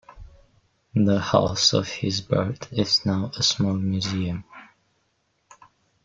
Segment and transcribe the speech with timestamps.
[0.95, 4.43] The house of his birth is now a small museum.